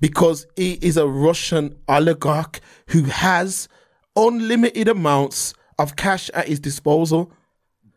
[0.00, 3.68] Because he is a Russian oligarch who has
[4.14, 7.32] unlimited amounts of cash at his disposal.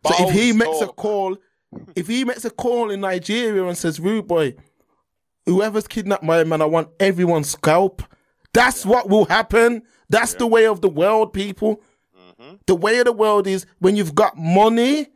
[0.07, 1.35] So if he makes a call,
[1.97, 4.55] if he makes a call in Nigeria and says, Rude boy,
[5.45, 8.03] whoever's kidnapped my man, I want everyone's scalp.
[8.53, 9.83] That's what will happen.
[10.07, 11.81] That's the way of the world, people.
[12.17, 12.55] Mm-hmm.
[12.67, 15.07] The way of the world is when you've got money,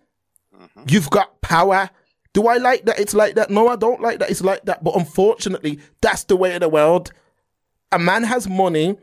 [0.54, 0.84] mm-hmm.
[0.90, 1.90] you've got power.
[2.34, 3.50] Do I like that it's like that?
[3.50, 4.84] No, I don't like that it's like that.
[4.84, 7.12] But unfortunately, that's the way of the world.
[7.92, 8.98] A man has money,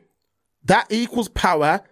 [0.65, 1.83] that equals power,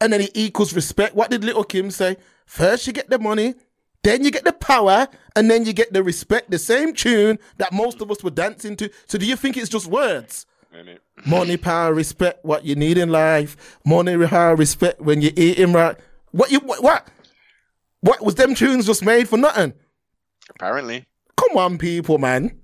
[0.00, 1.14] and then it equals respect.
[1.14, 2.16] What did little Kim say?
[2.44, 3.54] First you get the money,
[4.02, 6.50] then you get the power, and then you get the respect.
[6.50, 8.90] The same tune that most of us were dancing to.
[9.06, 10.46] So do you think it's just words?
[11.26, 13.78] Money, power, respect, what you need in life.
[13.84, 15.96] Money, power, respect when you're eating right.
[16.32, 17.08] What you what what?
[18.00, 19.74] What was them tunes just made for nothing?
[20.50, 21.06] Apparently.
[21.36, 22.58] Come on, people, man.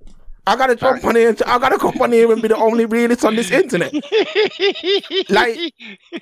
[0.47, 1.29] I gotta jump on here.
[1.29, 3.93] And, I gotta come on here and be the only realist on this internet.
[5.29, 5.75] like,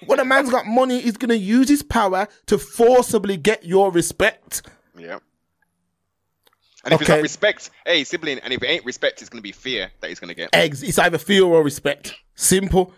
[0.07, 4.66] when a man's got money, he's gonna use his power to forcibly get your respect.
[4.99, 5.19] Yeah.
[6.85, 7.19] And if it's Okay.
[7.19, 10.19] not respect, hey sibling, and if it ain't respect, it's gonna be fear that he's
[10.19, 10.51] gonna get.
[10.53, 10.83] Eggs.
[10.83, 12.14] It's either fear or respect.
[12.35, 12.92] Simple.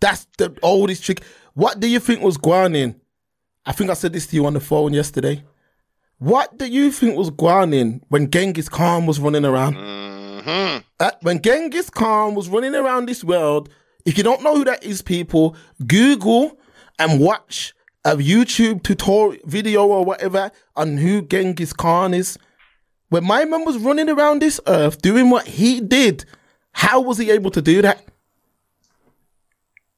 [0.00, 1.22] That's the oldest trick.
[1.54, 3.00] What do you think was going in?
[3.64, 5.44] I think I said this to you on the phone yesterday.
[6.22, 9.74] What do you think was going in when Genghis Khan was running around?
[9.74, 13.68] hmm Uh, when Genghis Khan was running around this world,
[14.04, 16.56] if you don't know who that is, people, Google
[17.00, 22.38] and watch a YouTube tutorial video or whatever on who Genghis Khan is.
[23.08, 26.24] When my man was running around this earth doing what he did,
[26.70, 28.00] how was he able to do that?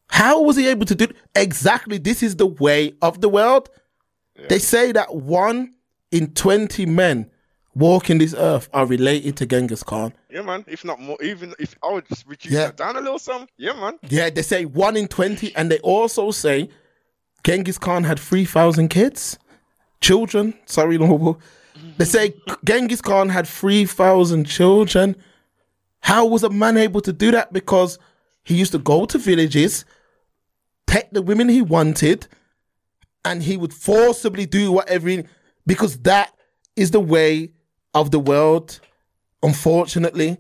[0.09, 1.99] How was he able to do exactly?
[1.99, 3.69] This is the way of the world.
[4.49, 5.74] They say that one
[6.15, 7.29] in 20 men
[7.75, 10.13] walking this earth are related to Genghis Khan.
[10.31, 10.65] Yeah, man.
[10.69, 12.67] If not more, even if I would just reduce Yeah.
[12.67, 13.49] that down a little, some.
[13.57, 13.99] Yeah, man.
[14.09, 16.69] Yeah, they say one in 20, and they also say
[17.43, 19.39] Genghis Khan had 3,000 kids,
[20.01, 20.55] children.
[20.67, 21.41] Sorry, Noble.
[21.99, 25.17] They say Genghis Khan had 3,000 children.
[26.01, 27.53] How was a man able to do that?
[27.53, 27.99] Because
[28.45, 29.85] he used to go to villages,
[30.87, 32.29] take the women he wanted,
[33.25, 35.25] and he would forcibly do whatever he,
[35.67, 36.33] because that
[36.77, 37.53] is the way
[37.95, 38.81] of the world,
[39.43, 40.39] unfortunately.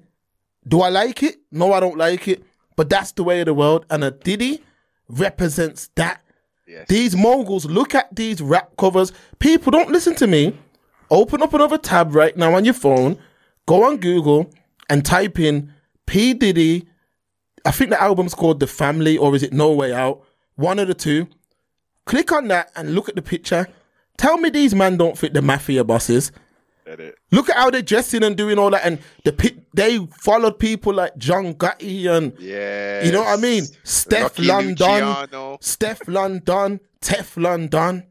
[0.66, 1.36] Do I like it?
[1.50, 2.42] No, I don't like it.
[2.76, 3.86] But that's the way of the world.
[3.90, 4.62] And a Diddy
[5.08, 6.22] represents that.
[6.66, 6.88] Yes.
[6.88, 9.12] These moguls, look at these rap covers.
[9.38, 10.58] People, don't listen to me.
[11.10, 13.18] Open up another tab right now on your phone.
[13.66, 14.50] Go on Google
[14.88, 15.72] and type in
[16.06, 16.34] P.
[16.34, 16.88] Diddy.
[17.64, 20.22] I think the album's called The Family or is it No Way Out?
[20.56, 21.28] One of the two.
[22.06, 23.68] Click on that and look at the picture.
[24.16, 26.32] Tell me these men don't fit the mafia bosses.
[27.32, 31.16] Look at how they're dressing and doing all that, and the they followed people like
[31.16, 33.02] John Gotti and Yeah.
[33.04, 35.56] you know what I mean, Teflon Don, Luciano.
[35.58, 38.04] Teflon Don, Teflon Don.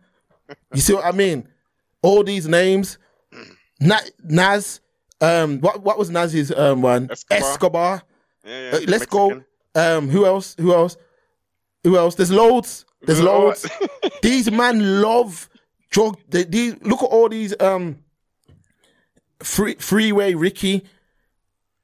[0.74, 1.48] You see what I mean?
[2.02, 2.98] All these names,
[3.80, 4.82] Na- Nas.
[5.22, 7.10] Um, what what was Nas's um one?
[7.12, 7.50] Escobar.
[7.52, 8.04] Escobar.
[8.44, 8.68] Yeah, yeah.
[8.70, 9.46] Uh, let's Mexican.
[9.76, 9.98] go.
[9.98, 10.56] Um, who else?
[10.60, 10.98] Who else?
[11.84, 12.16] Who else?
[12.16, 12.86] There's loads.
[13.04, 13.68] There's loads.
[14.24, 15.48] these man love
[15.94, 16.18] drug.
[16.30, 18.00] They, these look at all these um.
[19.40, 20.86] Free, Freeway Ricky,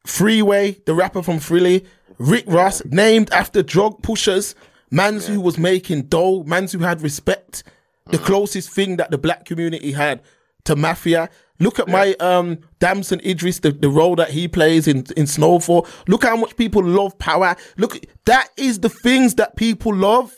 [0.05, 1.85] Freeway, the rapper from Freely,
[2.17, 4.55] Rick Ross, named after drug pushers,
[4.89, 7.63] mans who was making dough, mans who had respect,
[8.11, 10.21] the closest thing that the black community had
[10.63, 11.29] to mafia.
[11.59, 15.85] Look at my um Damson Idris, the, the role that he plays in, in Snowfall.
[16.07, 17.57] Look how much people love power.
[17.75, 20.31] Look, that is the things that people love.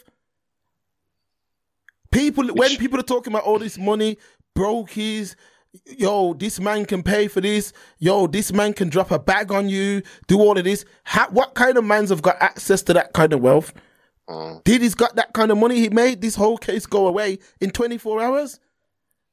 [2.12, 4.18] People, when people are talking about all this money,
[4.58, 5.36] brokies,
[5.98, 9.70] yo, this man can pay for this, yo, this man can drop a bag on
[9.70, 10.84] you, do all of this.
[11.04, 13.74] How, what kind of mans have got access to that kind of wealth?
[14.30, 14.64] Mm.
[14.64, 15.76] Diddy's got that kind of money.
[15.76, 18.60] He made this whole case go away in 24 hours.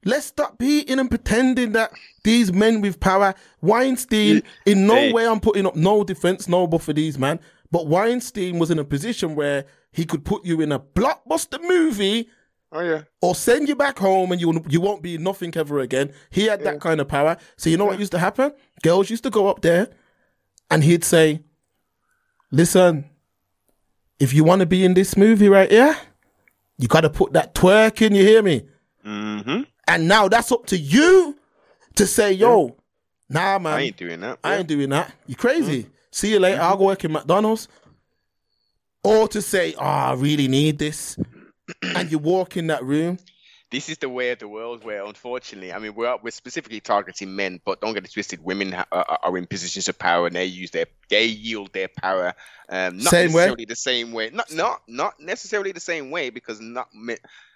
[0.04, 1.90] Let's stop beating and pretending that
[2.22, 5.12] these men with power, Weinstein, in no Hey.
[5.12, 7.40] way I'm putting up no defense, no but for these man,
[7.72, 12.28] but Weinstein was in a position where he could put you in a blockbuster movie
[12.70, 13.02] Oh yeah.
[13.22, 16.12] or send you back home and you you won't be nothing ever again.
[16.28, 17.38] He had that kind of power.
[17.56, 18.52] So you know what used to happen?
[18.82, 19.88] Girls used to go up there
[20.70, 21.40] and he'd say,
[22.50, 23.08] Listen,
[24.18, 25.96] if you want to be in this movie right here,
[26.76, 28.66] you gotta put that twerk in, you hear me?
[29.04, 29.62] Mm-hmm.
[29.86, 31.36] And now that's up to you
[31.94, 32.76] to say, yo,
[33.28, 34.38] nah man, I ain't doing that.
[34.44, 35.12] I ain't doing that.
[35.26, 35.82] You crazy.
[35.84, 35.92] Mm-hmm.
[36.10, 36.60] See you later.
[36.60, 36.78] I'll mm-hmm.
[36.80, 37.68] go work in McDonald's.
[39.04, 41.16] Or to say, oh, I really need this.
[41.82, 43.18] And you walk in that room.
[43.70, 47.36] this is the way of the world where, unfortunately, I mean, we're we're specifically targeting
[47.36, 48.42] men, but don't get it twisted.
[48.42, 48.86] Women are,
[49.22, 52.34] are in positions of power, and they use their they yield their power.
[52.68, 53.42] Um, not Same way?
[53.42, 54.30] necessarily the same way.
[54.30, 56.88] Not not not necessarily the same way because not.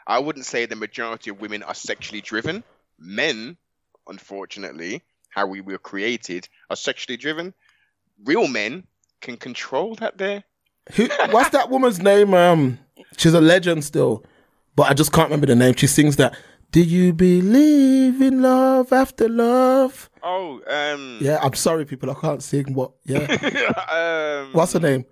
[0.06, 2.64] I wouldn't say the majority of women are sexually driven.
[2.98, 3.56] Men,
[4.08, 7.54] unfortunately, how we were created, are sexually driven.
[8.24, 8.84] Real men
[9.20, 10.18] can control that.
[10.18, 10.44] There,
[10.94, 12.34] Who, what's that woman's name?
[12.34, 12.78] Um,
[13.16, 14.24] she's a legend still,
[14.76, 15.74] but I just can't remember the name.
[15.74, 16.36] She sings that.
[16.70, 20.08] Do you believe in love after love?
[20.22, 22.10] oh, um, Yeah, I'm sorry, people.
[22.10, 22.72] I can't sing.
[22.72, 22.92] What?
[23.04, 23.18] Yeah.
[24.46, 25.04] um, What's her name?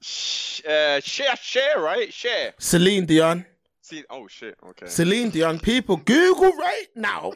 [0.00, 2.12] Sh- uh, share, share, right?
[2.12, 2.54] Share.
[2.58, 3.44] Celine Dion.
[3.82, 4.56] See, oh shit.
[4.64, 4.86] Okay.
[4.86, 5.58] Celine Dion.
[5.58, 7.32] People, Google right now.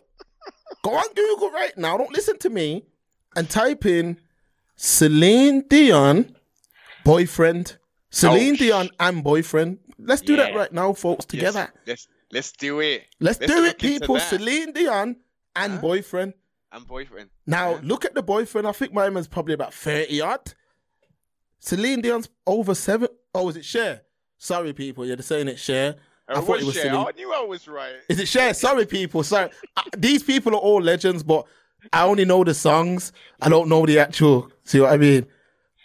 [0.83, 1.96] Go on Google right now.
[1.96, 2.85] Don't listen to me.
[3.35, 4.18] And type in
[4.76, 6.37] Celine Dion
[7.04, 7.76] boyfriend.
[8.11, 9.78] Celine Oh, sh- Dion and boyfriend.
[9.98, 11.72] Let's do that right now, folks, Yes, together.
[11.87, 13.04] Let's let's do it.
[13.20, 14.18] Let's, Let's do it, people.
[14.18, 15.16] Celine Dion
[15.57, 16.35] and boyfriend.
[16.72, 17.30] And boyfriend.
[17.46, 17.80] Now Yeah.
[17.85, 18.66] look at the boyfriend.
[18.66, 20.54] I think my man's probably about thirty odd.
[21.61, 23.09] Celine Dion's over seven.
[23.35, 24.02] Oh, is it Cher?
[24.38, 25.07] Sorry, people.
[25.07, 25.96] You're saying it Cher.
[26.26, 26.85] I thought it was share?
[26.85, 27.07] Celine.
[27.07, 27.94] I knew I was right.
[28.09, 28.54] Is it Cher?
[28.54, 29.22] Sorry, people.
[29.22, 29.50] Sorry.
[29.76, 31.46] Uh, these people are all legends, but
[31.92, 33.12] I only know the songs.
[33.42, 34.50] I don't know the actual.
[34.64, 35.26] See what I mean?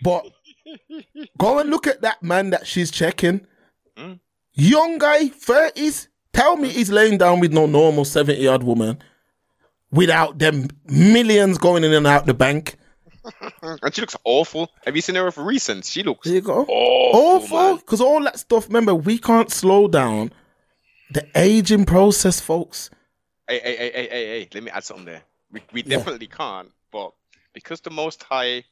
[0.02, 0.26] But
[1.38, 3.45] go and look at that man that she's checking.
[3.99, 4.19] Mm.
[4.53, 6.07] Young guy, thirties.
[6.33, 8.99] Tell me he's laying down with no normal seventy odd woman
[9.91, 12.77] without them millions going in and out the bank.
[13.62, 14.71] And she looks awful.
[14.85, 15.85] Have you seen her for recent?
[15.85, 16.62] She looks There you go.
[16.63, 17.57] awful.
[17.57, 17.77] Awful.
[17.77, 18.67] Because all that stuff.
[18.67, 20.31] Remember, we can't slow down
[21.12, 22.89] the aging process, folks.
[23.47, 25.23] Hey, hey, hey, hey, hey, hey, let me add something there.
[25.51, 25.97] We, we Yeah.
[25.97, 27.12] definitely can't, but
[27.53, 28.63] because the Most High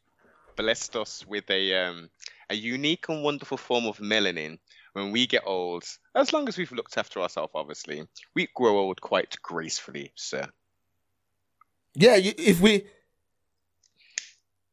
[0.55, 2.09] blessed us with a um
[2.49, 4.57] a unique and wonderful form of melanin,
[4.97, 5.83] when we get old,
[6.15, 10.47] as long as we've looked after ourselves, obviously, we grow old quite gracefully, sir.
[11.93, 12.85] Yeah, if we,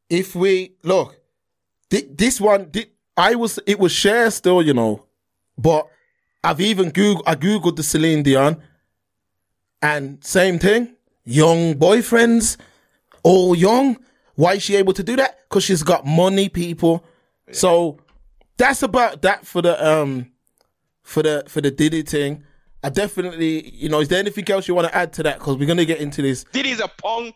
[0.09, 1.21] if we look,
[1.91, 2.73] this one,
[3.19, 5.05] I was, it was share still, you know,
[5.59, 5.89] but
[6.43, 8.63] I've even Googled, I googled the Celine Dion,
[9.83, 12.57] and same thing, young boyfriends,
[13.23, 13.99] all young.
[14.37, 15.41] Why is she able to do that?
[15.49, 17.05] Because she's got money, people.
[17.53, 17.99] So
[18.57, 20.31] that's about that for the um
[21.03, 22.45] for the for the Diddy thing.
[22.83, 25.39] I definitely, you know, is there anything else you want to add to that?
[25.39, 26.45] Because we're gonna get into this.
[26.53, 27.35] Diddy's a punk,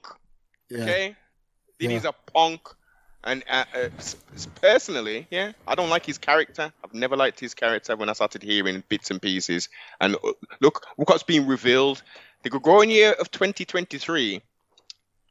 [0.71, 0.83] Yeah.
[0.83, 1.17] okay?
[1.79, 2.61] Diddy's a punk.
[3.25, 3.89] And uh, uh,
[4.61, 6.73] personally, yeah, I don't like his character.
[6.85, 9.69] I've never liked his character when I started hearing bits and pieces.
[10.01, 12.03] And uh, look, look what's being revealed.
[12.43, 14.41] The Gregorian year of 2023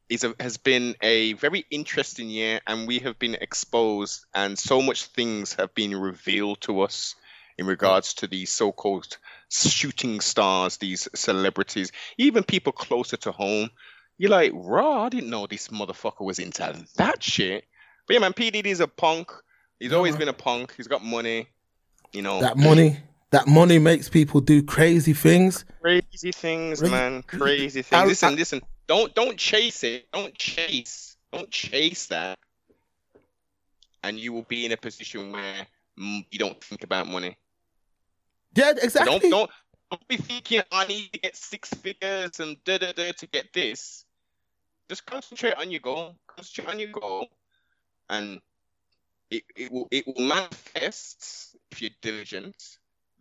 [0.10, 4.82] is a, has been a very interesting year, and we have been exposed, and so
[4.82, 7.15] much things have been revealed to us
[7.58, 9.17] in regards to these so-called
[9.50, 13.70] shooting stars, these celebrities, even people closer to home.
[14.17, 17.65] You're like, raw, I didn't know this motherfucker was into that shit.
[18.08, 18.52] But yeah, man, P.
[18.52, 19.32] Diddy's a punk.
[19.80, 20.74] He's always been a punk.
[20.76, 21.48] He's got money.
[22.13, 22.98] You know, That money,
[23.32, 25.65] that money makes people do crazy things.
[25.82, 27.22] crazy things, man.
[27.24, 28.08] Crazy things.
[28.08, 28.62] Listen, listen.
[28.88, 30.08] Don't don't chase it.
[30.12, 31.17] Don't chase.
[31.32, 32.39] Don't chase that.
[34.04, 37.38] And you will be in a position where you don't think about money.
[38.56, 39.19] Yeah, So exactly.
[39.19, 39.52] Don't don't
[39.91, 43.52] don't be thinking I need to get six figures and da da da to get
[43.54, 44.06] this.
[44.89, 46.15] Just concentrate on your goal.
[46.28, 47.28] Concentrate on your goal,
[48.10, 48.39] and
[49.30, 52.56] it, it will it will manifest if you're diligent.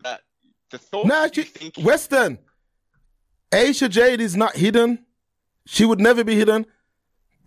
[0.05, 0.21] That
[0.71, 1.07] the thought.
[1.07, 1.45] Nah, you
[1.83, 2.39] Western.
[3.53, 5.06] Asia Jade is not hidden.
[5.67, 6.65] She would never be hidden.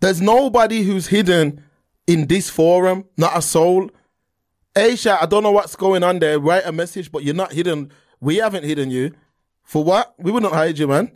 [0.00, 1.64] There's nobody who's hidden
[2.06, 3.90] in this forum, not a soul.
[4.74, 6.38] Aisha, I don't know what's going on there.
[6.38, 7.90] Write a message, but you're not hidden.
[8.20, 9.12] We haven't hidden you.
[9.64, 10.14] For what?
[10.18, 11.10] We wouldn't hide you, man.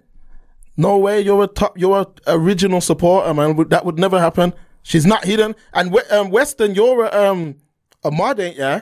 [0.77, 1.21] No way.
[1.21, 1.79] You're a top.
[1.79, 3.57] You're a original supporter, man.
[3.69, 4.53] That would never happen.
[4.83, 5.55] She's not hidden.
[5.73, 7.57] And um, Western, you're a um
[8.03, 8.81] a mod, ain't ya?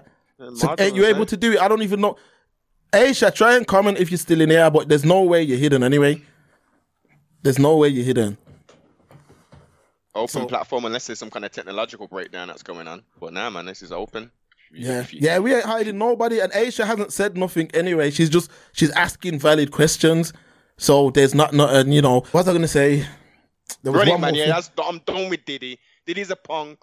[0.54, 1.60] So ain't you able to do it?
[1.60, 2.16] I don't even know.
[2.92, 5.82] Aisha, try and comment if you're still in here, but there's no way you're hidden
[5.82, 6.20] anyway.
[7.42, 8.38] There's no way you're hidden.
[10.14, 13.02] open So- platform unless there's some kind of technological breakdown that's going on.
[13.18, 14.30] But now, man, this is open.
[14.70, 18.10] You- Yeah, you- yeah, we ain't hiding nobody, and Aisha hasn't said nothing anyway.
[18.10, 20.32] She's just she's asking valid questions,
[20.76, 21.92] so there's not nothing.
[21.92, 23.06] You know, what was I gonna say?
[23.82, 25.78] There was one man, yeah, that's, I'm done with Diddy.
[26.06, 26.78] Diddy's a punk,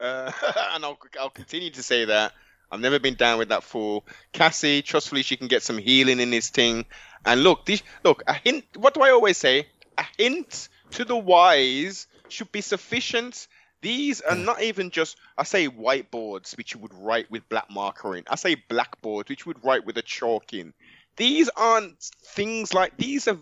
[0.00, 0.30] uh,
[0.74, 2.32] and I'll I'll continue to say that.
[2.70, 4.06] I've never been down with that fool.
[4.32, 6.84] Cassie, trustfully, she can get some healing in this thing.
[7.24, 8.64] And look, this look a hint.
[8.76, 9.66] What do I always say?
[9.98, 13.48] A hint to the wise should be sufficient.
[13.82, 18.16] These are not even just I say whiteboards which you would write with black marker
[18.16, 18.24] in.
[18.28, 20.74] I say blackboards which you would write with a chalk in.
[21.16, 21.98] These aren't
[22.34, 23.38] things like these are.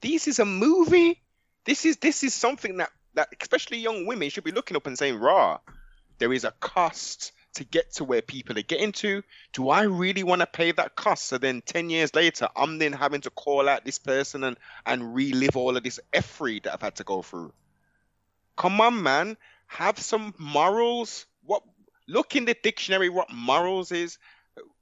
[0.00, 1.20] This is a movie
[1.66, 4.96] this is this is something that that especially young women should be looking up and
[4.96, 5.58] saying, "Raw,
[6.18, 9.22] there is a cost to get to where people are getting to.
[9.52, 12.92] Do I really want to pay that cost?" So then, ten years later, I'm then
[12.92, 16.82] having to call out this person and and relive all of this effery that I've
[16.82, 17.52] had to go through.
[18.56, 21.26] Come on, man, have some morals.
[21.44, 21.62] What?
[22.08, 24.18] Look in the dictionary what morals is.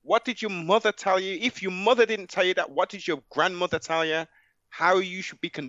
[0.03, 1.39] What did your mother tell you?
[1.41, 4.27] If your mother didn't tell you that, what did your grandmother tell you?
[4.69, 5.49] How you should be